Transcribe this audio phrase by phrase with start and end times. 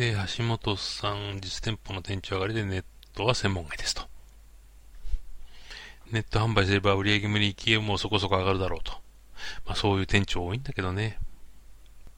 [0.00, 4.04] で、橋本さん、実店舗の店長上がりでネットは専門外ですと。
[6.10, 8.92] ネット販売すれば売上無利益もそこそこ上がるだろうと。
[9.66, 11.18] まあそういう店長多いんだけどね。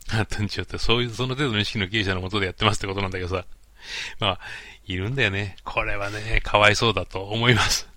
[0.31, 3.47] 店長ってそういう、その程度の意識の経営者のもとでやってますってことなんだけどさ。
[4.21, 4.41] まあ、
[4.87, 5.57] いるんだよね。
[5.65, 7.89] これはね、かわいそうだと思います。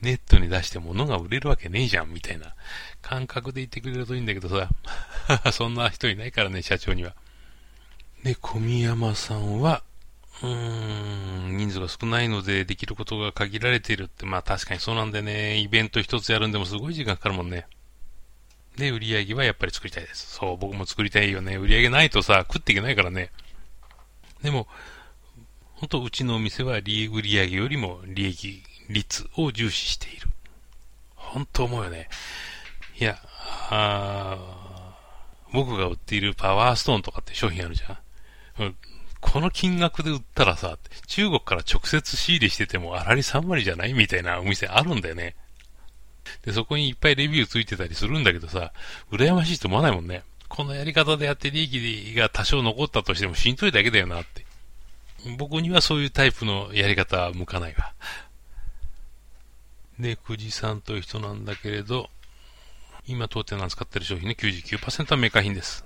[0.00, 2.54] ネットに出して物が売れるわけねえじゃん、みたいな
[3.02, 4.70] 感覚で言ってくれるといいんだけどさ。
[5.52, 7.14] そんな人いないからね、社長には。
[8.22, 9.82] で、小宮山さんは、
[10.42, 17.66] うーん、人数が少ないのでできることが限られているって、まあ確かにそうなんでね、イベント一つやるんでもすごい時間かかるもんね。
[18.76, 20.34] で、売り上げはやっぱり作りたいです。
[20.34, 21.56] そう、僕も作りたいよね。
[21.56, 23.30] 売り上げないとさ、食っていけないからね。
[24.42, 24.68] でも、
[25.74, 30.28] 本当うちのお店は売上よりも利益率を重視している。
[31.14, 32.08] 本当思うよね。
[32.98, 33.18] いや、
[33.70, 34.36] あ
[35.52, 37.98] 僕が売っているパワーストーンとかって商品あるじゃん。
[39.20, 43.92] この金額で売ったらさ、中国から直接仕入れしててもあらり3割じゃない？
[43.94, 45.34] みたいなお店あるんだよね。
[46.44, 48.72] で、そこにいっぱいレビューついてたりするんだけどさ、
[49.10, 50.22] 羨ましいと思わないもんね。
[50.48, 54.46] このやり方でやって利益が多少残ったとしてもしんどいだけだよなって。
[55.36, 57.92] 僕にはそういうタイプのやり方は向かないわ。
[59.98, 62.08] で、久慈さんという人なんだけれど、
[63.06, 65.82] 今当店が使ってる商品の99%はメーカー品です。
[65.82, 65.84] っ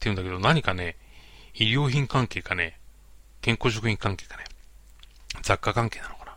[0.00, 0.96] て言うんだけど、何かね、
[1.54, 2.78] 医療品関係かね、
[3.40, 4.44] 健康食品関係かね、
[5.42, 6.30] 雑貨関係なのかな。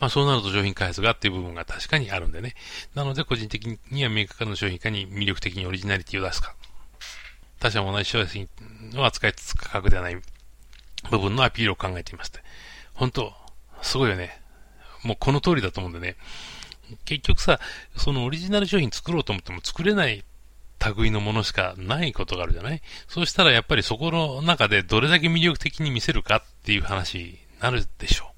[0.00, 2.54] まあそうなると商品開発がっていう部分が確かにあるんでね。
[2.94, 6.54] なので個人的にはメーカーからの商品化に魅力的にオリジナリティを出すか。
[7.60, 8.48] 他社も同じ商品
[8.96, 10.16] を扱いつつ価格ではない
[11.10, 12.32] 部分のアピールを考えています。
[12.94, 13.32] 本当
[13.82, 14.40] すごいよね。
[15.02, 16.16] もうこの通りだと思うんでね。
[17.04, 17.60] 結局さ、
[17.96, 20.24] そのオリジナル商品作ろうと思っても作れない
[20.96, 22.82] 類のものしかないことがあるじゃない？
[23.08, 28.32] そうしたらやっぱりそこの中でどれだけ魅力的に見せるかっていう話になるでしょ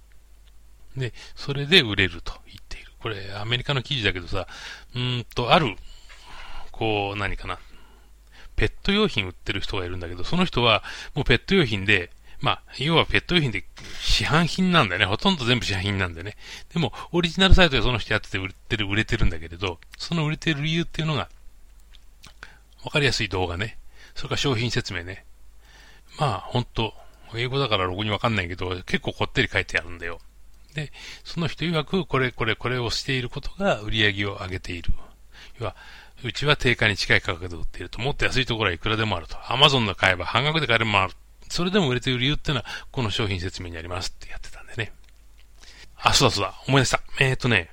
[0.97, 1.01] う。
[1.01, 2.93] で、それで売れると言っている。
[3.01, 4.47] これアメリカの記事だけどさ、
[4.95, 5.77] うんと、ある、
[6.73, 7.59] こう、何かな。
[8.55, 10.83] ペット用品売ってる人がいるんだけど、その人は
[11.15, 12.11] もうペット用品で
[12.41, 13.65] まあ、要はペット用品で
[14.01, 15.07] 市販品なんだよね。
[15.07, 16.37] ほとんど全部市販品なんでね。
[16.73, 21.29] でも、オリジナルサイトでその人やってて売れてる、売れてるんだけれど、その売れてる理由っていうのが、
[22.87, 23.79] わかりやすい動画ね。
[24.15, 25.25] それから商品説明ね。
[26.21, 26.95] まあ、ほんと、
[27.35, 30.21] 英語だからロゴにわかんないけど、結構こってり書いてあるんだよ。
[30.73, 30.93] で、
[31.25, 34.93] その人曰く、これ、これ、これをしていることが売り上げを上げている。
[35.59, 35.75] 要は、
[36.23, 38.01] うちは定価に近い価格で売っていると。
[38.01, 39.37] もっと安いところはいくらでもあると。
[39.53, 41.15] アマゾンの買えば半額で買えるもある。
[41.49, 44.93] それでも売れている理由っていうのは、この商品説明にありますってやってたんでね。
[45.97, 47.01] あ、そうだそうだ、思い出した。
[47.19, 47.69] えー、っとね、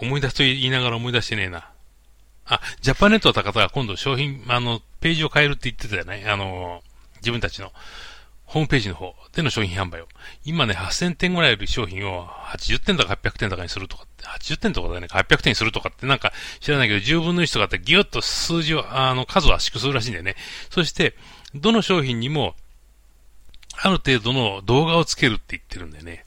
[0.00, 1.72] 思い出すと言いながら思い出してねえな。
[2.46, 6.24] あ、ジャパネットの高田が今度商品、あの、ページを変えるって言ってたよね。
[6.28, 6.82] あの、
[7.18, 7.72] 自分たちの
[8.44, 10.06] ホームページの方での商品販売を。
[10.44, 20.36] 今ね、8000点ぐらいある商品を80点とか800点とかにするとかって、80点とかだね、800点にするとかってなんか知らないけど、10分の1とかってギュッと数字を、あの、数を圧縮するらしいんだよね。
[20.70, 21.14] そして、
[21.54, 22.54] どの商品にも、
[23.78, 26.24] ある程度の動画をつけるって言ってるんでね。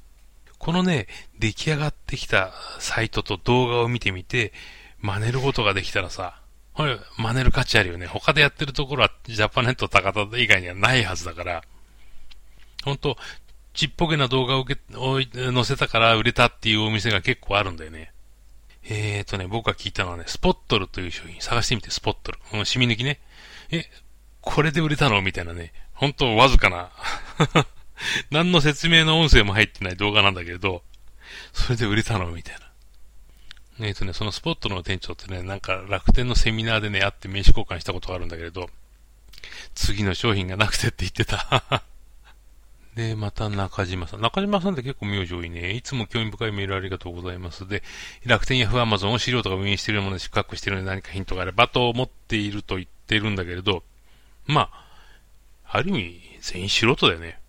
[0.57, 1.07] このね、
[1.39, 4.51] 出来上がってきたサイトと動画を見てみて、
[5.01, 6.39] 真似ることができたらさ、
[6.73, 8.05] これ、真似る価値あるよね。
[8.05, 11.63] 他でやってるところは、ジャパネット高田以外にはないはずだから、
[12.83, 13.17] ほんと、
[13.73, 18.11] ちっぽけな動画を、載せたから売れたっていうお店が結構あるんだよね。
[18.83, 22.39] えーとね、僕が聞いたのはね、スポットルという商品、探してみて、スポットル。
[22.53, 23.19] うん、染み抜きね。
[23.71, 23.85] え、
[24.41, 25.73] これで売れたのみたいなね。
[25.93, 26.91] ほんとわずかな
[28.31, 30.81] 何の説明の音声も入ってない動画なんだけれど、
[31.53, 32.68] それで売れたのみたいな。
[33.81, 38.69] えっ、とね、そのスポットの店長ってね、なんか楽天のセミナーでね、会って名刺交換したことがあるんだけれど、
[39.73, 41.83] 次の商品がなくてって言ってた。
[42.95, 44.21] で、また中島さん。
[44.21, 45.71] 中島さんって結構名字多いね。
[45.71, 47.67] いつも興味深いメールありがとうございます。
[47.67, 47.81] で、
[48.25, 53.83] 楽天やフアマゾンを資料とか運営しているもので宿泊しているので何かヒントがあればと思っていると言ってるんだけれど、
[54.45, 57.39] まあ、ある意味、全員素人だよね。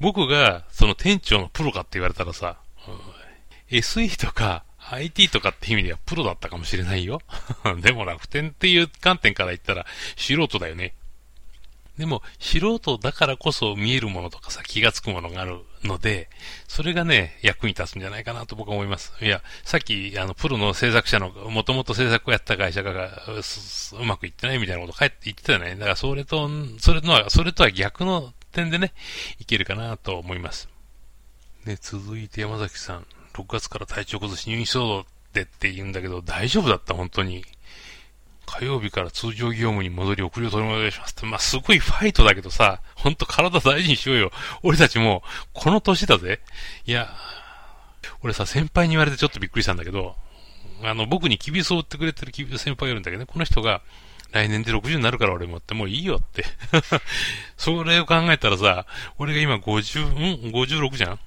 [0.00, 7.20] 僕が、その店長のプロかって言われたらさ、うん、SE とか IT とかって意味ではプロだったかもしれないよ。
[7.80, 9.86] でも楽天っていう観点から言ったら
[10.16, 10.94] 素人だよね。
[11.98, 16.30] でも、素人だからこそ見えるものとかさ、気がつくものがあるので、
[16.66, 19.12] それがね、役に立つんじゃないかなと僕は思います。
[19.20, 23.22] いや、さっき、あの、プロの制作者の、もともと制作をやった会社が、
[23.92, 25.76] うまくいってないみたいなこと書いて言ってたよね。
[25.76, 26.48] だからそれと、
[26.78, 28.94] それのは、それとは逆の点でね、
[29.38, 30.70] いけるかなと思います。
[31.66, 36.94] で、続いて山崎さん、6月から体調崩し入院しそうでって言うんだけど、大丈夫だった？
[36.94, 37.44] 本当に。
[38.44, 44.32] 火曜日から通常業務に戻り送りを取り戻しますって、まあ、すごいファイトだけどさ、ほんと体大事にしようよ。
[44.62, 45.22] 俺たちも、
[45.54, 46.40] この年だぜ。
[46.84, 47.08] いや、
[48.22, 50.16] 俺さ、先輩に言われてちょっとびっくりしたんだけど、
[50.82, 53.80] あの、僕に厳しを売ってくれてるキビス先輩がいるんだけどね、この人が、
[54.32, 56.44] 来年で60になるから俺もって、もういいよって
[57.58, 58.86] それを考えたらさ、
[59.18, 61.18] 俺が今50、ん ?56 じゃん？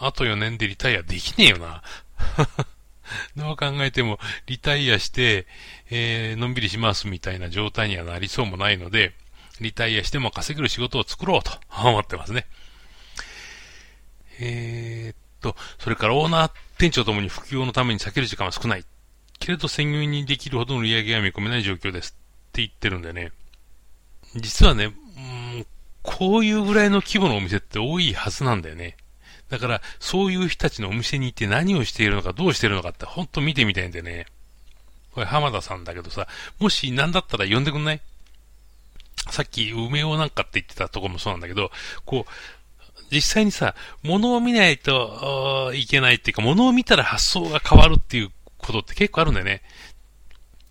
[0.00, 1.82] あと4年でリタイアできねえよな。
[3.36, 5.46] どう考えても、リタイアして、
[5.90, 9.14] えー、のんびりしますみたいな状態にはなりそうもないので、
[9.60, 12.46] リタイアしても稼げる仕事を作ろうと思ってますね。
[14.40, 18.84] えー、っと、それからオーナー店長ともに副業のために避ける時間は少ない。
[19.38, 23.32] けれど専業にできるほどの売り上げが見込めない状況ですって言ってるんでね。
[24.36, 25.66] 実はね、うん、
[26.02, 28.96] こういうぐらいの規模のお店って多いはずなんだよね。
[29.50, 34.26] だから、そういう人たちのお店に行って何をしているのか、どうしているのかってほんと見てみたいんでね。
[35.12, 36.28] これ浜田さんだけどさ、
[36.60, 38.00] もし何だったら呼んでくんない？
[39.30, 41.70] さっき梅をなんかって言ってたとこもそうなんだけど、
[42.04, 42.32] こう、
[43.10, 43.74] 実際にさ、
[44.04, 49.62] 物を見ないといけないっていうか、物を見たら発想が変わるっていうことって結構あるんだよね。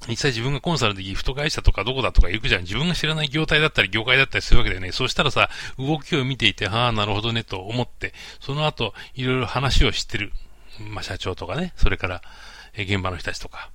[0.07, 2.61] 実際自分がコンサルでギフト会社とかどこだとか行くじゃん。
[2.61, 4.91] 自分が知らない業態だったり業界だったりするわけだよね。
[4.91, 10.31] そうしたらさ、動きを見ていて、ああ、なるほどねと思って、その後、いろいろ話を知ってる。
[10.79, 12.21] まあ、社長とかね、それから、
[12.75, 13.69] え現場の人たちとか、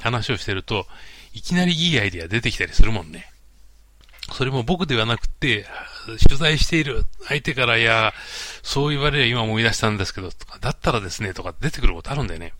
[0.00, 0.86] 話をしてると、
[1.34, 3.30] いきなりいいアイディア出てきたりするもんね。
[4.32, 5.66] それも僕ではなくて、
[6.26, 8.14] 取材している相手から、いや、
[8.62, 12.54] そう言われれば今思い出したんですけど、とか、だったらですね、とか出てくることあるんだよね。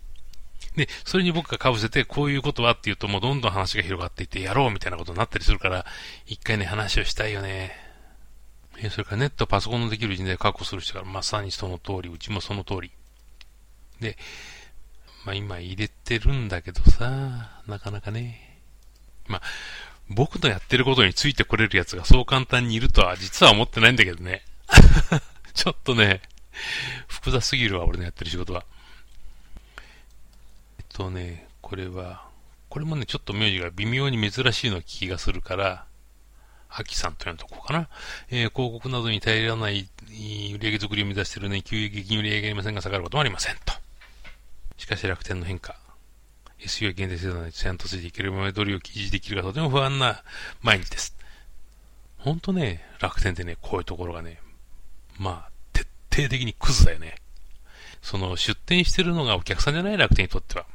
[0.75, 5.85] で、それに僕が被せて、こういうことはって言うと、もうどんどん話が広がっていって、やろうみたいなことになったりするから、
[6.25, 7.71] 一回ね、話をしたいよね。
[8.79, 12.91] え、それからネット、パソコンのできる人材を確保する人が、まさにその通り、うちもその通り。
[13.99, 14.17] で、
[15.25, 18.59] まあ今入れてるんだけどさ、なかなかね。
[19.27, 19.41] まあ、
[20.09, 24.43] 僕のやってることについてこれるやつがそう簡単にいるとは実は思ってないんだけどね。
[25.53, 26.21] ちょっとね、
[27.07, 28.65] 複雑すぎるわ、俺のやってる仕事は。
[30.93, 32.27] とね、これは、
[32.69, 35.85] これもね、ちょっと名字が微妙に珍しいの気がするから、
[36.69, 37.87] アキさんというとこかな？
[38.31, 39.87] えー、広告などに頼らない
[40.55, 43.73] 売上作りを目指しているね、急激に売上がありませんが下がることもありませんと。
[44.77, 45.75] しかし楽天の変化。
[46.59, 50.23] SEO 限定制度のちゃんとついていけるまでどれを記事できるかとても不安な
[50.61, 51.15] 毎日です。
[52.17, 54.39] ほんとね、楽天ってね、こういうところがね、
[55.19, 57.17] まあ、徹底的にクズだよね。
[58.01, 60.65] その出店してるのがお客さんじゃない楽天にとっては。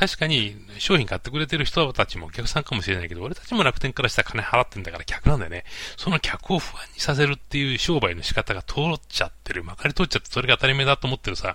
[0.00, 5.64] 確かに商品買ってくれてる人たちもお客さんかもしれないけど、俺たちも楽天からしたら金払ってんだから客なんだよね。
[5.98, 9.62] その客を不安にさせるっていう商売の仕方が通っちゃってる。
[9.62, 11.54] まかり通っちゃってそれが当たり前だと思ってるさ。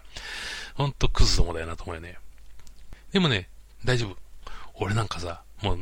[0.76, 2.20] ほんとクズどもだよなと思うよね。
[3.14, 3.50] でもね、
[3.84, 4.16] 大丈夫。
[4.76, 5.80] 俺なんかさ、もう、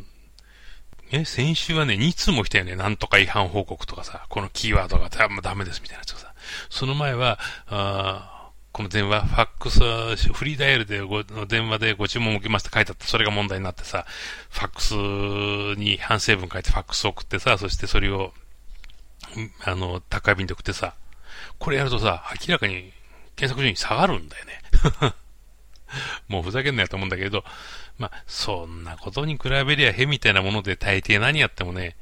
[1.12, 2.77] え、先週はね、2通も来たよね。
[2.77, 6.33] なんとか違反報告とかさ、このキーワードがダメですみたいなやつがさ。
[6.69, 8.32] その前は、あ
[8.74, 9.80] この電話、ファックス、
[10.34, 14.08] フリーダイヤルでご、電話でご注文を受けました書いてあって、それが問題になってさ、
[14.50, 18.34] ファックスに反省文書いてファックス送ってさ、そしてそれを、
[19.64, 20.96] あの、宅配便で送ってさ、
[21.60, 22.92] これやるとさ、明らかに
[23.36, 24.62] 検索順位下がるんだよね。
[26.28, 27.46] もうふざけんなよと思うんだけど、
[28.00, 31.96] まあ、そんなことに比べりゃへみたいなもので大抵何やってもね、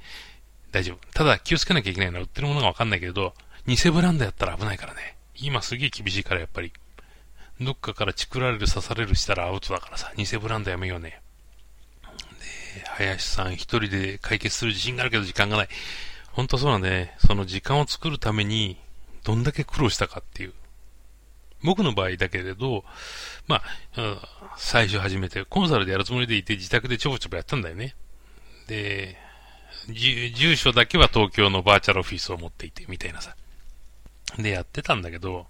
[0.72, 1.00] 大丈夫。
[1.14, 3.34] ただ気をつけなきゃいけないのは売ってるものがわかんないけど、
[3.68, 5.18] 偽ブランドやったら危ないからね。
[5.42, 6.72] 今すげえ厳しいからやっぱり。
[7.60, 11.22] どっかからチクられる刺されるしたらアウトだからさ、偽ブランドやめようね。
[12.02, 15.70] で、林さん一人で解決する自信があるけど時間がない。
[16.32, 18.78] 本当そうなんでね、その時間を作るために、
[19.24, 20.54] どんだけ苦労したかっていう。
[21.64, 22.84] 僕の場合だけれど、
[23.48, 23.62] ま
[23.96, 27.96] あ、最初始めて、コンサルでやるつもりでいて自宅でちょぼちょぼやったんだよね。
[28.68, 29.18] で、
[29.88, 33.36] 住所だけは東京のバーチャルオフィスを持っていて、みたいなさ。
[34.38, 35.48] でやってたんだけど、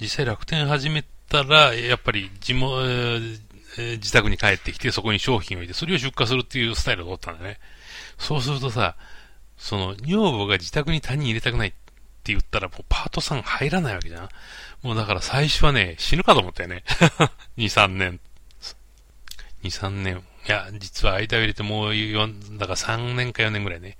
[0.00, 7.60] 実際楽天始めたら、やっぱり地元、えー、自宅に帰ってきて、そこに商品を置いて、それを出荷するっていうスタイルを取ったんだよね。
[8.18, 8.96] そうするとさ、
[9.56, 14.28] その、女房が自宅に他人入れたくないって言ったら、もうパートさん入らないわけじゃん。
[14.82, 16.84] もうだから最初はね、死ぬかと思ったよね。
[17.56, 18.20] 2、3年。
[19.62, 20.24] 2、3年。
[20.46, 23.96] いや、実は間を入れてもう4、だから3年か4年ぐらいね。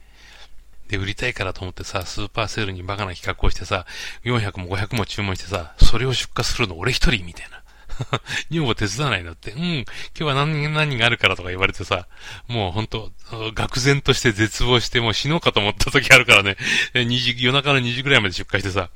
[0.89, 3.87] で、売りたいからと思ってさ、スーパーセールにバカな企画をしてさ、
[4.25, 7.65] 400も500も注文してさ、それを出荷するの俺一人みたいな。
[8.51, 12.07] 女房手伝わないのって、うん、今日は何、何があるからとか言われてさ、
[12.49, 16.57] もうほんと、愕然として絶望してもう死のうかと思った時あるからね、
[16.95, 18.91] 2時、夜中の2時ぐらいまで出荷してさ。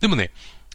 [0.00, 0.30] でもね、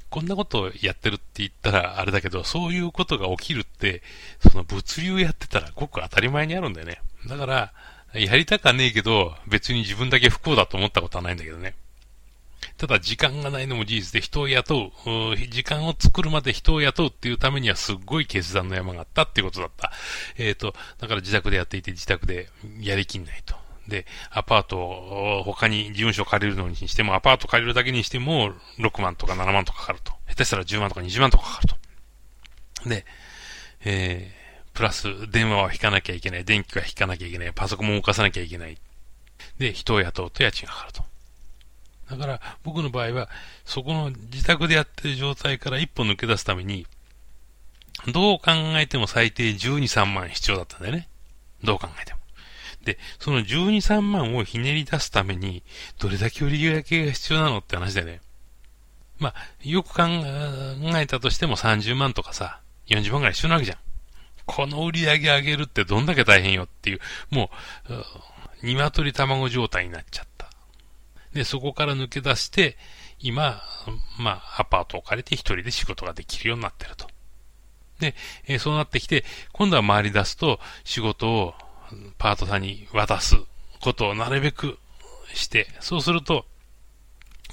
[0.10, 4.04] こんなことをやってるって言ったらあれだけど、そういうことが起きるって、
[4.42, 7.02] その物流やってたらごく当たり前にあるんだよね。
[7.28, 7.74] だから、
[8.14, 11.76] やりたかねえけど、別に自分だけ不幸だと思ったことはないんだけどね。
[12.78, 19.92] ただ時間がないのも事実で人を雇う、時間を作るまで人を雇うっていうためにはすっごい決断の山があったっていうことだった。
[20.38, 22.50] えっ、ー、と、だから自宅でやっていて自宅で
[22.80, 23.56] やりきんないと。
[23.88, 30.14] で、アパートを他に事務所借りるのにしても、アパート借りるだけにしても6万とか7万とかかかると。
[30.28, 32.90] 下手したら10万とか20万とかかかると。
[32.90, 33.06] で、
[33.84, 34.41] えー、
[34.74, 38.78] プラス電話は引かなきゃいけない、電気は引かなきゃいけない、パソコンも動かさなきゃいけない。
[39.58, 41.04] で、人を雇うと家賃がかかると。
[42.12, 43.30] だから僕の場合は、
[43.66, 46.86] そこの自宅でやってる状態から一歩抜け出すために、
[48.14, 51.08] どう考えても最低12、3万必要だったんだよね。
[51.64, 52.20] どう考えても。
[52.84, 55.64] で、その12、3万をひねり出すために、
[56.00, 58.22] どれだけ売り上げが必要なのって話だよね。
[59.20, 63.78] まあ、よく考えたとしても30万とかさ、40万ぐらい必要なわけじゃん。
[64.46, 67.52] この売り上げ上げるってどんだけ大変よっていう、も
[67.90, 70.50] う、鶏卵状態になっちゃった。
[71.34, 72.78] で、そこから抜け出して、
[73.20, 73.62] 今、
[74.20, 77.08] まあ、アパートを借りて一人で仕事ができるようになってると。
[78.00, 78.16] で、
[78.48, 81.54] えー、そうなってきて、今度は回り出すと、仕事を
[82.18, 83.38] パートさんに渡す
[83.80, 84.80] ことをなるべく
[85.34, 86.46] して、そうすると、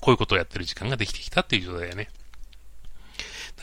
[0.00, 2.08] こういうことをやってる時間ができてきたっていう状態だよね。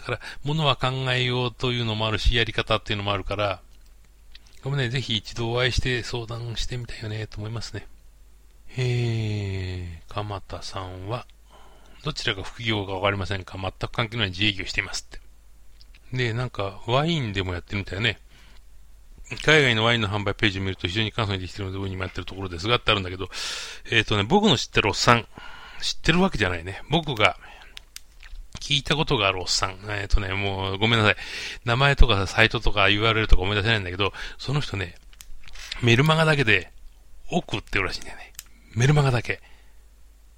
[0.05, 3.62] から、ものは考えようというのもあるし、やり方っていうのもあるから、
[4.63, 7.88] ごめんね、ぜひ一度お会いして相談してみたいよね、と思いますね。
[8.77, 11.27] えー、鎌田さんは、
[12.03, 16.17] どちらが副業かわかりませんか全く関係ない自営業していますって。
[16.17, 18.19] で、なんか、ワインでもやってるみたいね。
[19.43, 23.27] 海外のワインの販売ページを見ると非常に簡素にできてるので、僕にもやってるところですがってあるんだけど、
[23.91, 25.27] えっ、ー、とね、僕の知ってるおっさん、
[25.81, 26.81] 知ってるわけじゃないね。
[26.89, 27.38] 僕が
[28.65, 29.77] 聞いたことがあるおっさん。
[29.89, 31.15] えっ、ー、とね、もうごめんなさい。
[31.65, 34.95] 名前とかサイトとか URL とか思い出せないんだけど、その人ね、
[35.84, 36.72] メルマガだけで
[37.29, 38.34] 奥売ってるらしいんだよね。
[38.74, 39.39] メルマガだけ。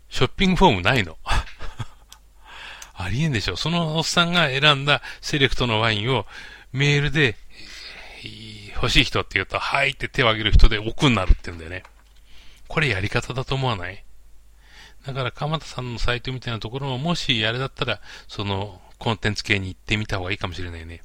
[0.10, 1.18] ショッピングフォームないの。
[2.96, 3.56] ありえんでしょ。
[3.56, 6.28] そのおっさんが選んだセレクトのワインを
[6.74, 7.38] メールで
[8.76, 11.84] 欲しい人って言うと、はいって手を挙げる人で奥になるって言うんだよね。
[12.68, 14.04] これやり方だと思わない？
[15.08, 21.02] だから、鎌田さんのサイトみたいなところも、もしあれだったら、その、コンテンツ系に行ってみた方がいいかもしれないね。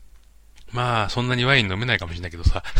[0.72, 2.64] まあ、そんなにワイン飲めないかもしれないけどさ。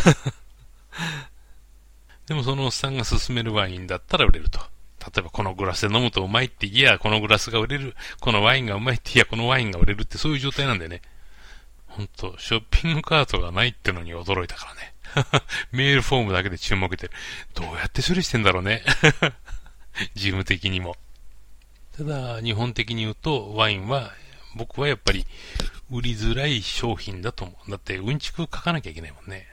[2.26, 4.58] でもそのおっさんが勧めるワインだったら売れると。
[4.58, 4.64] 例
[5.18, 7.94] えばこのグラスで飲むとうまいって言えや、このグラスが売れる。
[8.20, 11.02] このワインがうまいって言えや、このワインが売れるってそういう状態なんだよね。
[11.88, 14.94] ほんと、ショッピングカートがないってのに驚いたからね。
[15.72, 17.12] メールフォームだけで注目してる。
[17.54, 18.82] どうやって処理してんだろうね。
[20.14, 20.96] 事務的にも。
[21.96, 24.12] ただ、日本的に言うと、ワインは、
[24.56, 25.26] 僕はやっぱり、
[25.90, 27.70] 売りづらい商品だと思う。
[27.70, 29.46] だって、うんちく書かなきゃいけないもんね。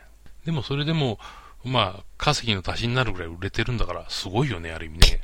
[0.45, 1.19] でも、それでも、
[1.65, 5.21] まあ、稼ぎの足しになるぐらい売れてるんだから、すごいよね、ある意味ね。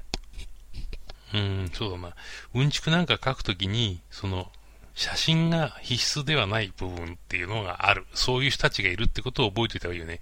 [1.33, 2.15] うん、そうだな。
[2.53, 4.51] うんちくなんか書くときに、その、
[4.93, 8.05] 写真が必須ではない部分っていうのがある。
[8.13, 10.21] そういう人たちがいるってことを覚えておいた方がいいよね。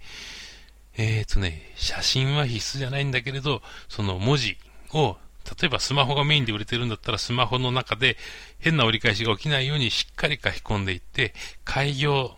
[0.96, 4.58] えーとね、写真は必須じゃないんだけれど、その文字
[4.92, 8.16] を、例えばスマホがメインで売れてるんだったら、スマホの中で
[8.58, 11.34] 変な折り返しが起きないようにしっかり書き込んでいって、
[11.64, 12.36] 開業、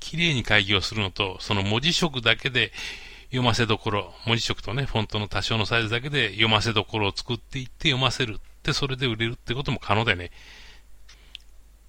[0.00, 2.72] 綺麗に開業するのと、その文字色だけで
[3.26, 10.30] 読ませどころ、文字色とね、フォントの多少のサイズだけで読ませどころを作っていって読ませるって、それで売れるってことも可能だよね。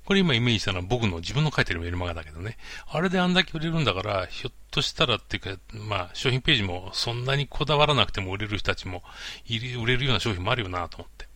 [0.05, 2.57] これ今イメージしたのは僕の自分の書いてるメルマガだけどね。
[2.87, 9.03] あれであんだけ売れるんだから、ひょっとしたらっていうか、まあ、商品ページもそんなにこだわらなくても売れる人たちも、
[9.49, 11.27] 売れるような商品もあるよなと思って。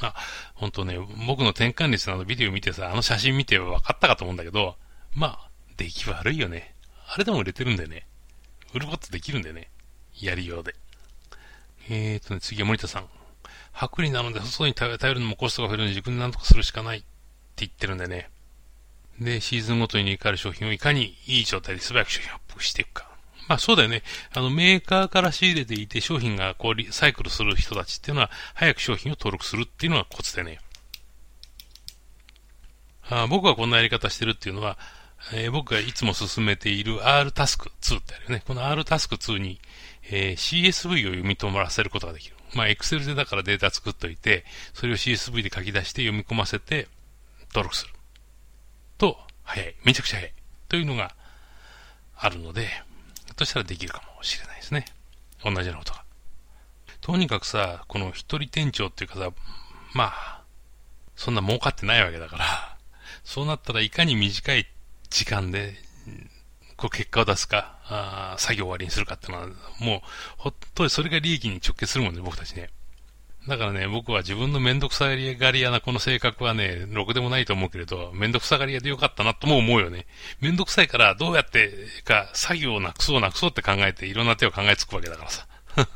[0.00, 0.14] あ、
[0.54, 4.76] 本当ね、僕の転換率のビデオ見てさ、あの写真見て分かったかと思うんだけど、
[5.14, 6.74] まあ、出来悪いよね。
[7.06, 8.06] あれでも売れてるんだよね。
[8.72, 9.68] 売ることできるんだよね。
[10.20, 10.74] やりようで。
[11.90, 13.08] えーとね、次は森田さん。
[13.74, 17.04] 薄利なので外に頼るのもコストが増えるので自分で何とかするしかない。
[17.60, 18.30] って言ってるんでね。
[19.20, 23.10] で、シーズンごとに入れ替わる商品をいかにいい状態で素早く商品をアップしていくか。
[23.48, 24.02] まあそうだよね。
[24.34, 30.60] あのメーカーから仕入れていて商品がこうリサイクルする人たちっていうのは早く商品を登録するっていうのがコツでね。
[33.08, 34.78] あ僕がこんなやり方してるっていうのは、
[35.34, 38.42] えー、僕がいつも進めている R タスク2ってあるよね。
[38.46, 39.60] この R タスク2に、
[40.10, 42.36] えー、CSV を読み込ませることができる。
[42.54, 46.88] まあ Excel でだからデータ作っといて、それを CSV で書き出して読み込ませて、
[47.52, 47.92] 登録する。
[48.98, 49.74] と、早い。
[49.84, 50.34] めちゃくちゃ早い。
[50.68, 51.14] というのが
[52.16, 54.84] あるので、ひょっとしたらできるかもしれないですね。
[55.44, 56.04] 同じようなことが。
[57.00, 59.30] とにかくさ、この一人店長っていうかさ、
[59.94, 60.42] まあ、
[61.16, 62.76] そんな儲かってないわけだから、
[63.24, 64.66] そうなったらいかに短い
[65.08, 65.74] 時間で、
[66.76, 69.48] こう結果を出すか、あ作業終わりにするかっていうのは、
[69.80, 70.00] もう、
[70.38, 72.70] ほっとそれが利益に直結するもんね、僕たちね。
[73.48, 75.14] だからね、僕は自分のめんどくさが
[75.50, 80.06] り屋なこの性格はね、ろくでもないと思うけれど、めんどくさがり屋でよかったなとも思うよね。
[80.40, 81.72] めんどくさいからどうやって
[82.04, 85.46] か作業をなくそうなくそうって考えていろんな手を考えつくわけだからさ。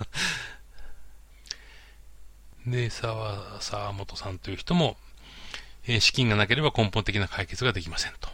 [2.67, 4.97] で、沢、沢本さんという人も、
[5.87, 8.31] えー、資金がなければ根本的な解決ができませんと。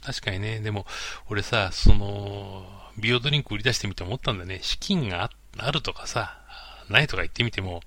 [0.00, 0.86] 確かにね、でも、
[1.28, 4.60] 俺さ、その、美容ドリンク売り出してみて思ったんだよね。
[4.62, 6.38] 資金があるとかさ、
[6.88, 7.82] ないとか言ってみても、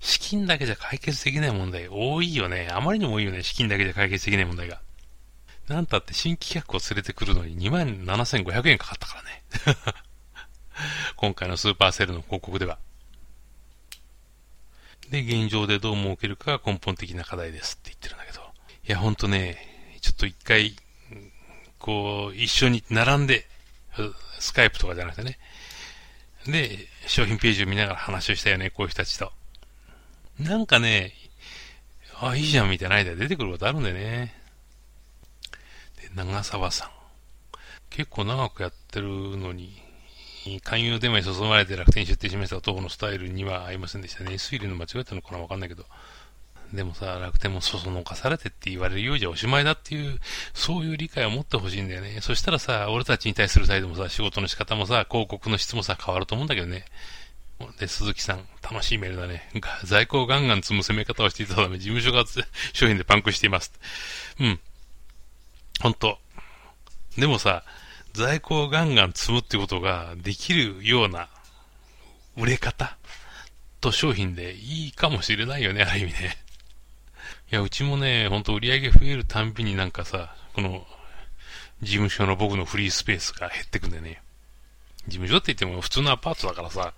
[0.00, 2.68] 資金だけじゃ解決できない問題多いよね。
[2.72, 3.42] あまりにも多いよね。
[3.42, 4.80] 資金だけじゃ解決できない問題が。
[5.68, 9.44] なんたって新規客を連れてくるのに27,500円かかったからね。
[11.16, 12.78] 今回のスーパーセールの広告では。
[15.10, 18.40] で、現状でどう儲けるかが根本的な課題ですって言ってるんだけど。
[18.86, 20.76] いや、ほんとね、ちょっと一回、
[21.78, 23.46] こう、一緒に並んで、
[24.38, 25.38] スカイプとかじゃなくてね。
[26.46, 29.32] で、商品ページを見ながら話をしたよね、こういう人たちと。
[30.40, 31.12] なんかね、
[32.18, 34.34] あ、いいじゃんみたいなアイデア出てくることあるんだよね。
[36.00, 36.90] で、長沢さん。
[37.90, 39.82] 結構長くやってるのに、
[40.62, 44.32] 勧誘電話に注まれて楽天に出店しました男のスタイルには合いませんでしたね。
[44.34, 45.84] 推理の間違えたのかなわかんないけど。
[46.72, 50.20] でもさ、楽天もそそのかされてって言われるようじゃおしまいだっていう、
[50.54, 52.20] そういう理解を持ってほしいんだよね。
[52.22, 56.84] そしたらさ、俺たちに対する態度もさ、仕事の仕方もさ、広告の質もさ、変わると思うんだけどね。
[57.78, 59.48] で、鈴木さん、楽しいメールだね。
[59.84, 62.24] 在庫をガンガン積む攻め方をしていたため、事務所が
[62.72, 63.72] 商品でパンクしています。
[64.38, 64.60] うん。
[65.80, 66.18] ほんと。
[67.18, 67.64] でもさ、
[68.12, 71.28] 在庫をガンガン積むってことができるような
[72.36, 72.96] 売れ方
[73.80, 76.36] と商品でいいかもしれないよね、ある意味ね。
[77.52, 80.86] いや、うちもね、ほんと売り上げ増えるたんびになんかさ、この、
[81.82, 84.22] 事務所の僕のフリースペースが減ってくんだよね。
[85.06, 86.92] 事務所って言っても普通のアパートだからさ、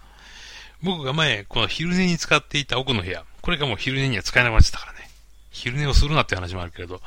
[0.83, 5.09] 僕が前、この昼寝に使っていた奥の部屋、これがもう昼寝には使えなくなっちゃったからね。
[5.51, 7.01] 昼寝をするなって話もあるけれど、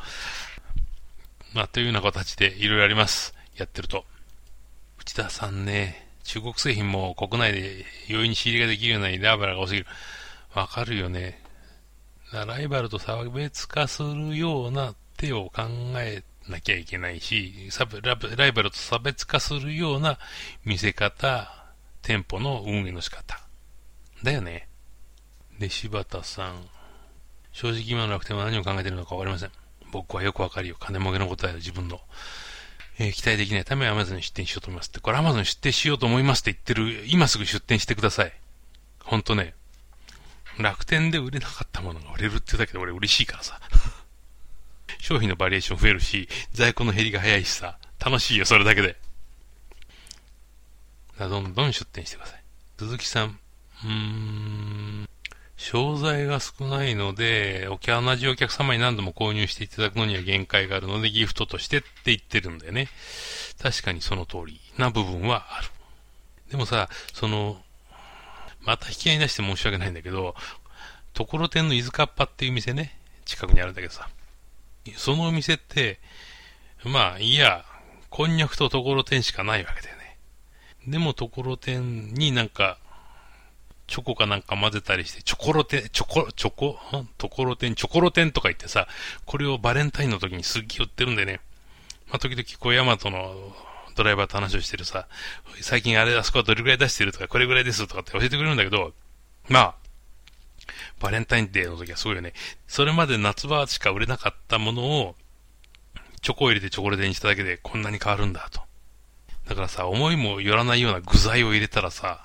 [1.53, 3.33] まあ、というような形でいろいろあります。
[3.57, 4.05] やってると。
[4.99, 9.88] 内田さんね、中国製品も国内で容易に仕入れができるようなライバルが多すぎる。
[10.53, 11.41] わかるよね。
[12.31, 15.63] ライバルと差別化するような手を考
[15.97, 17.69] えなきゃいけないし、
[18.01, 20.17] ライバルと差別化するような
[20.63, 21.65] 見せ方、
[22.01, 23.44] 店舗の運営の仕方。
[24.25, 24.67] だよね。
[25.59, 26.67] で、柴田さん。
[27.53, 29.51] 正直今の楽天は何を考えてるのかわかりません。
[29.91, 30.75] 僕はよくわかるよ。
[30.77, 32.01] 金儲けのことは自分の。
[32.97, 34.99] えー、期待できないため Amazon に出店しようと思いますって。
[34.99, 38.33] これ Amazon 出店しようと思いますって言ってる、今すぐ出店してください。
[39.03, 39.53] ほんとね。
[40.57, 43.61] 楽天で売れなかったものが売れるってだけで俺嬉しいからさ。
[44.99, 47.77] 商品のバリエーション増えるし、在庫の減りが早いしさ。
[47.99, 48.97] 楽しいよ、それだけで。
[51.19, 52.43] どんどん出店してください。
[52.79, 53.39] 鈴木さん。
[53.86, 55.10] うーん。
[55.58, 62.89] 商材が少ないので、同じお客様に何度も購入していただくのには限界があるので、ギフトとしてって言ってるんだよね。
[63.62, 65.69] 確かにその通りな部分はある。
[66.52, 67.58] でもさ、その、
[68.62, 70.36] また引き合いに出して申し訳ないんだけど、
[71.13, 74.10] ところてんの伊豆かっぱっていう店ね、近くにあるんだけどさ。
[74.98, 76.00] そのお店って、
[76.84, 77.65] まあ、いや、
[78.10, 80.17] こんにゃくとところてんしかないわけだよね。
[80.88, 82.78] でもところてんになんか、
[83.88, 86.80] チョコかなんか混ぜたりして、チョコロテン、チョコ、チョコ、
[87.17, 88.88] ところてん、チョコロテンとか言ってさ、
[89.26, 91.39] これをバレンタインの時にすっげえ売ってるんでね。
[92.10, 93.56] まあ、時々こうヤマトの
[93.95, 95.08] ドライバーと話をしてるさ、
[95.62, 98.93] 最近あれ、あそこはどれぐらい出してるとか、これぐらいですとかって教えてくれるんだけど、
[99.50, 99.76] まあ、
[101.00, 102.34] バレンタインデーの時はすごいよね。
[102.67, 105.15] それまで夏場しか売れなかったものを、
[106.21, 108.62] チョコを入れてチョコレートにしただけでこんなに変わるんだと。
[109.48, 112.24] だからさ、思いもよらないような具材を入れたらさ、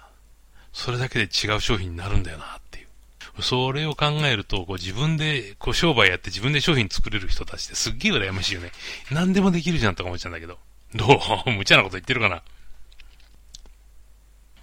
[0.72, 3.42] それだけで違う商品になるんだよなっていう。
[3.42, 8.72] それを考えると、こう自分で、こう商売やって自分で商品作れる人たちってすっげえ羨ましいよね。
[9.10, 10.58] 何でもできるじゃんとか思っちゃうんだけど。
[10.94, 11.50] どう？
[11.52, 12.42] 無茶なこと言ってるかな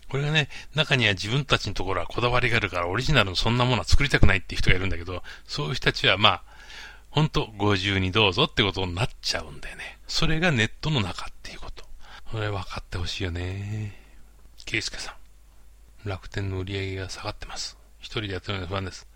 [0.10, 6.44] これがね、中には自分たちのところはこだわりがあるからオリジナルのそんなものは作りたくないっていう人がいるんだけど、そういう人たちはまあ、
[7.10, 9.98] ほんとご自由にどうぞってことになっちゃうんだよね。
[10.08, 11.86] それがネットの中っていうこと。
[12.32, 14.00] これ分かってほしいよね。
[14.66, 15.17] ケイスケさん。
[16.06, 17.78] 楽天の売り上げが下がってます。
[18.00, 19.08] 一人でやってるのが不安です。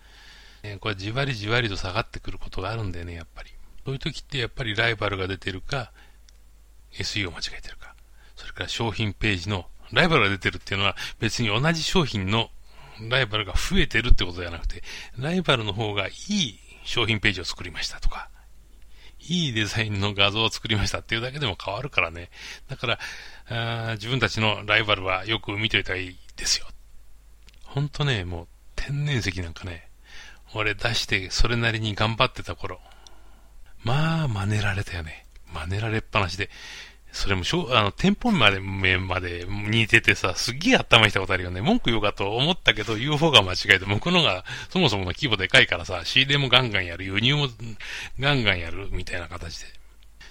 [0.63, 3.51] えー、これじわりじわりと下がってくることがあるんだよね、やっぱり。
[3.85, 5.91] そういう時ってやっぱりライバルが出てるか、
[6.93, 7.95] SE を間違えてるか。
[8.35, 12.49] それから商品ページの、ライバルが出てるっていうのは別に同じ商品の
[13.09, 14.83] ライバルが増えてるってことじゃなくて、
[15.17, 18.29] ライバルの方がいい商品ページを作りましたとか、
[19.19, 22.29] いいデザインの画像を作りましたっていうだけでも変わるからね。
[22.67, 22.99] だから、
[23.49, 26.65] あ自分たちのライバルはよく見といたらいいですよ。
[27.63, 29.89] ほんとね、もう天然石なんかね、
[30.53, 32.81] 俺出してそれなりに頑張ってた頃、
[33.83, 35.27] まあ真似られたよね。
[35.53, 36.49] 真似られっぱなしで。
[37.11, 41.61] それもしょ、あの、店舗まで、面まで似ててさ、すっげえ頭したことあるよね。
[41.61, 47.49] 文句言おうかと思ったけど、言う方が間違えて、向こうのが、そもそもの規模でかいからさ、仕入れもガンガンやる、輸入も
[48.17, 49.65] ガンガンやる、みたいな形で。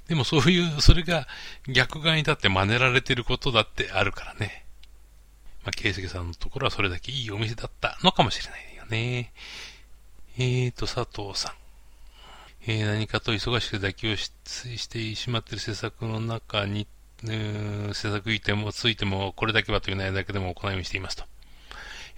[0.09, 1.29] でもそういう、それが
[1.68, 4.64] 逆側に立って真似られてることだってあるからね。
[5.64, 9.33] まあ、圭介さんのところはそれだけいいお店だったのかもしれないよね。
[10.38, 11.53] えーと、佐藤さん。
[12.66, 14.33] えー、何かと忙しく妥協し
[14.77, 16.87] してしまっている施策の中に、
[17.23, 21.25] 施策いてもついてもこれだけはという内容だけでも行いにしていますと。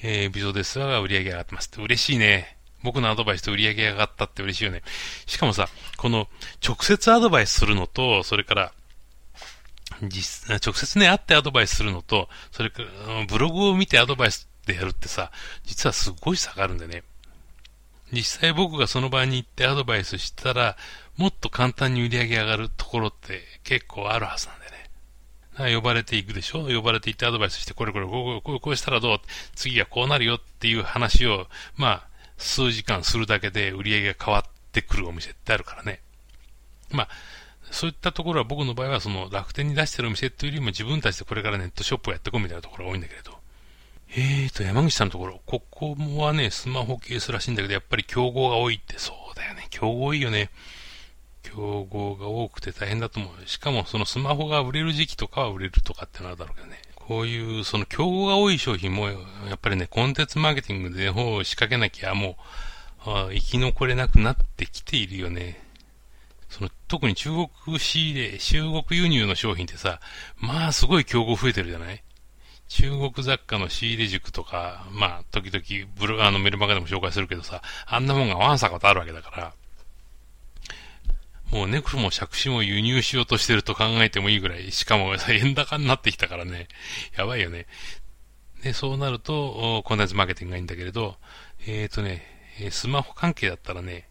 [0.02, 2.56] えー、微増ですが売り上げ上がってますって嬉しいね。
[2.82, 4.82] 僕のアドバイスと売り上げ上がったって嬉しいよね。
[5.26, 6.28] しかもさ、この
[6.66, 8.72] 直接アドバイスするのと、それから、
[10.02, 12.88] 実、直接ね、会ってアドバイスするのと、それから、
[13.26, 15.30] ブログを見てアドバイスでやるってさ、
[15.64, 17.02] 実はすごい差があるんでね。
[18.12, 20.76] 実際僕がその場に行ってアドバイスしたら、
[21.16, 24.66] もっと簡単に売り上げ上がるところって結構あるはずなんで
[25.66, 25.74] ね。
[25.74, 26.66] 呼ばれていくでしょ？
[26.66, 29.20] 呼ばれていってアドバイスして、これこれ、こうこうこうしたらどう？
[29.54, 32.06] 次はこうなるよっていう話を、まあ、
[32.38, 36.00] 数時間するだけで売り上げが変わってくるお店ってあるからね。
[36.90, 37.08] まあ、
[37.72, 43.32] そういったところは僕の場合はその楽天に出してるお店っていうよりも自分たちでこれからネットショップをやっていこうみたいなところが多いんだけれど。
[44.14, 49.68] えーと、山口さんのところ、ここはね、スマホケースらしいんだけど、やっぱり競合が多いって、そうだよね。
[49.70, 50.50] 競合多いよね。
[51.42, 53.48] 競合が多くて大変だと思う。
[53.48, 56.82] しかも、そのスマホが売れる時期とかは売れるとかってなるだろうけどね。
[56.94, 59.16] こういう、その競合が多い商品も、や
[59.54, 62.36] っぱりね、コンテンツマーケティングで方を仕掛けなきゃも
[63.06, 65.58] う、生き残れなくなってきているよね。
[66.52, 67.30] その、特に中
[67.64, 70.00] 国仕入れ、中国輸入の商品ってさ、
[70.36, 72.04] まあすごい競合増えてるじゃない？
[72.68, 79.54] 中国雑貨の仕入れ塾とか、まあ、時々、ブル、あの、メルマガでも紹介するけどさ、あんなもんがわんさかとあるわけだから、
[81.50, 86.68] もうネクロも借子も輸入しようとしてると考えてもいいぐらい、しかも円高になってきたからね、
[87.16, 87.66] やばいよね。
[88.62, 91.16] で、そうなると、コンテンツマーケティングがいいんだけれど、
[91.66, 92.22] えっ、ー、とね、
[92.70, 94.08] スマホ関係だったらね、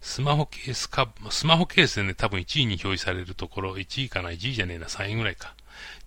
[0.00, 5.54] スマホケースか、スマホケースでね、多分1位に表示されるところ、1位かな、1位じゃねえな、3位ぐらいか、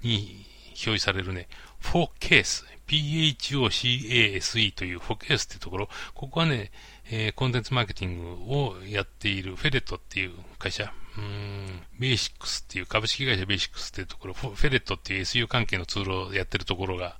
[0.01, 1.47] に表示されるね、
[1.79, 6.71] フォーケース、PHOCASE というフォーケースっていうところ、ここはね、
[7.11, 17.19] えー、コンテンツマーケティングをやっているフェレットっていう会社、うん、ベーシックスっていう株式会社ベーシックスっていうところ、フェレットっていう SU 関係のツールをやってるところが、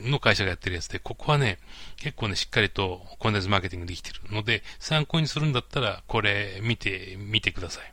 [0.00, 1.58] の会社がやってるやつで、ここはね、
[1.96, 7.92] 結構ね、しっかりとコンテンツマーケティングできてるので、参考にするんだったら、これ見て、見てください。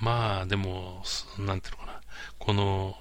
[0.00, 1.02] まあ、でも、
[1.38, 2.00] なんていうのかな。
[2.38, 2.96] この、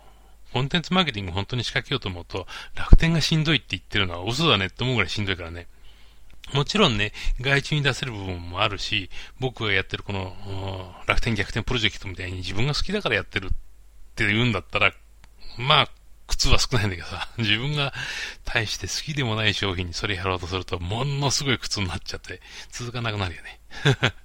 [0.53, 5.67] コンテンツマーケティング本当に仕掛けようと思うと、楽天がしんどいって言ってるのは嘘だねって思うぐらいしんどいからね。
[6.53, 7.11] もちろんね、
[7.41, 9.09] 外注に出せる部分もあるし、
[9.39, 13.49] 僕がやってるこの、楽天逆転プロジェクトみたいに自分が好きだからやってるっ
[14.15, 14.93] て言うんだったら、
[15.57, 15.89] まあ、
[16.37, 17.93] 苦痛は少ないんだけどさ、 自分が
[18.45, 23.59] 大して好きでもない商品にそれやろうとすると、ものすごい苦痛になっちゃって、続かなくなるよね。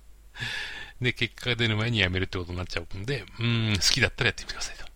[1.00, 4.92] で、結果が出る前にやめるってことになっちゃうんで、うん、好きだったらやってみてくださいと。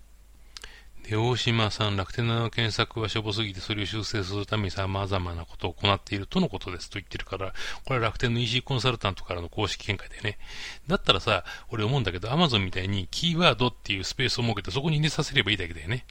[1.08, 10.38] で、大島さん、楽天の検索はしょぼすぎてそれを修正するために様々なことを行っているとのことですと言ってるから、これは楽天の EC コンサルタントからの公式見解だよね。
[10.86, 16.04] だったらさ、俺思うんだけど、Amazon みたいにキーワードっていうスペースを設けてそこに入れさせればいいだけだよね。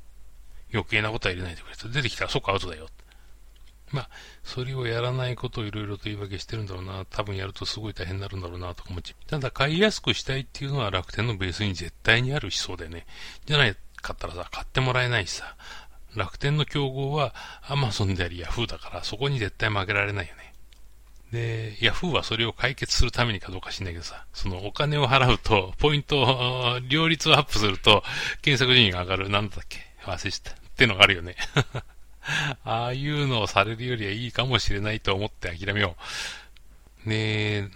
[0.74, 1.90] 余計なことは入れないでくれと。
[1.90, 2.88] 出てきたらそこアウトだよ。
[3.92, 4.10] まあ、
[4.44, 7.06] それをやらないことをいろいろと言い訳してるんだろうな。
[7.06, 9.30] 多分やるとすごい大変になるんだろうなとか思っちゃう。
[9.30, 13.06] ただ、買いやすくしたいっていうのは楽天のベースに絶対にある思想だよね。
[13.46, 15.56] じゃない買ったらさ、買ってもらえないしさ、
[16.16, 20.54] 楽天の競合はアマゾンでありヤフーだから、そこに絶対負けられないよね。
[21.32, 28.04] で、ヤフーはそれを解決するためにかどうか知んないけどさ、そのお金を払うと、ポイントを、両立をアップすると、
[28.42, 29.30] 検索順位が上がる。
[29.30, 29.80] なんだっけ？
[30.06, 30.52] 忘れした。
[30.52, 31.36] ってのがあるよね。
[32.64, 35.96] ああいうのをされるよりはいいかもしれないと思って諦めよ
[37.06, 37.10] う。
[37.10, 37.70] ねえ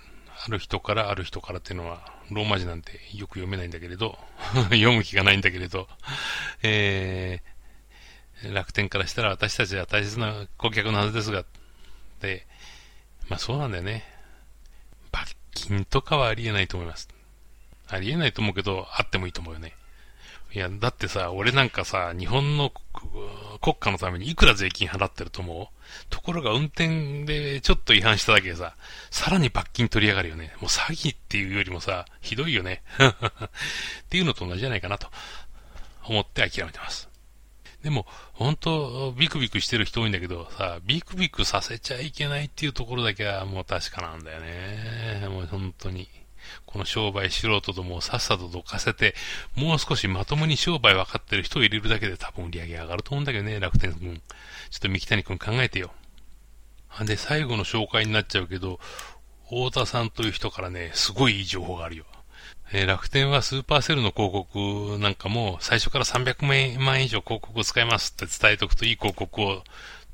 [0.45, 4.17] ある人からある人からっていうのは、ローマ字なんてよく読めないんだけれど、
[4.69, 5.87] 読む気がないんだけれど、
[6.63, 11.43] えー、楽天からしたら私たちは大切な顧客のはずですが、
[12.21, 12.47] で、
[13.27, 14.05] まあそうなんだよね。
[15.11, 17.09] 罰金とかはありえないと思います。
[17.87, 19.73] ありえないと思うけど、あってもいいと思うよね。
[20.51, 22.71] いや、だってさ、俺なんかさ、日本の
[23.61, 25.67] 国家のためにいくら税金払ってると思う
[26.09, 28.75] ところが運転でちょっと違反しただけでさ、
[29.11, 30.53] さらに罰金取りやがるよね。
[30.59, 32.81] もう詐欺っていうよりもさ、ひどいよね。
[32.97, 33.49] っ
[34.09, 35.09] ていうのと同じじゃないかなと
[36.05, 37.09] 思って諦めてます。
[37.83, 45.27] でも、本当ビクビクしてる人多いんだけど、さ、ビクビクさせちゃいけないっていうところだけはもう確かなんだよね。
[45.29, 46.09] もう本当に。
[46.65, 49.15] この商売素人どもをさっさとどかせて、
[49.55, 54.21] もう少しまともに商売分かってる人を入れるだけで多分売り上げ上がると思うんだけどね、楽天君。
[54.69, 55.91] ちょっと三木谷君考えてよ。
[57.05, 58.79] で、最後の紹介になっちゃうけど、
[59.47, 62.05] 太田さんという人からね、すごいいい情報があるよ。
[62.71, 66.45] えー、楽天はスーパーセルの広告なんかも最初から300
[66.79, 69.63] 万円以上広告を使いますって伝えておくといい広告を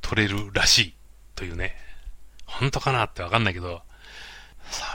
[0.01, 0.93] 取れるらしい
[1.35, 1.75] というね。
[2.45, 3.81] 本当かなってわかんないけど、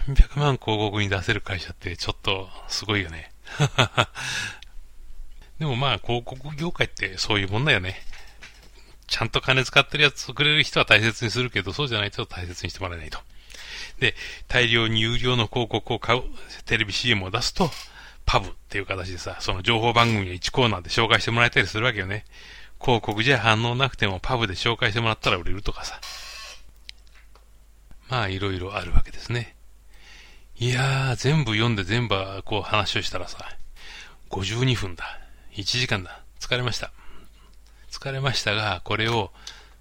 [0.06, 3.32] 300万広告に出せる会社ってちょっとすごいよね。
[5.58, 8.02] でもまあ広告業界ってそういうもんだよね。
[9.06, 13.18] ちゃんと金使ってるやつをくれる人は大切にするけど、そうじゃないと大切にしてもらえないと。
[13.98, 14.14] で、
[14.46, 16.22] 大量に有料の広告を買う、
[16.64, 17.70] テレビ CM を出すと、
[18.24, 22.24] パブっていう形でさ、その情報番組を1コーナーで紹介してもらえたりするわけよね。
[22.80, 26.00] 広告じゃ反応なくてもパブで紹介してもらったら売れるとかさ。
[28.08, 29.56] まあ、いろいろあるわけですね。
[30.62, 33.38] いやー、全部読んで全部こう話をしたらさ、
[34.28, 35.18] 52分だ。
[35.54, 36.20] 1時間だ。
[36.38, 36.92] 疲れました。
[37.90, 39.30] 疲れましたが、これを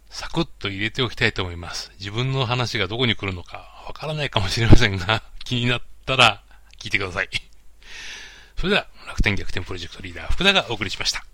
[0.10, 1.92] サクッと入れておきたいと思います。
[2.00, 6.44] 自分の話がどこに来るのかわからないかもしれませんが、 気になったら
[6.80, 7.30] 聞いてください。
[8.56, 11.26] それでは、楽天逆転プロジェクトリーダー、福田がお送りしました。